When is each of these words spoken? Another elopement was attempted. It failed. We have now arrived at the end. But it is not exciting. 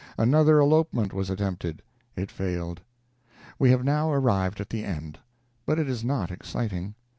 Another 0.17 0.57
elopement 0.57 1.13
was 1.13 1.29
attempted. 1.29 1.83
It 2.15 2.31
failed. 2.31 2.81
We 3.59 3.69
have 3.69 3.83
now 3.83 4.11
arrived 4.11 4.59
at 4.59 4.71
the 4.71 4.83
end. 4.83 5.19
But 5.63 5.77
it 5.77 5.87
is 5.87 6.03
not 6.03 6.31
exciting. 6.31 6.95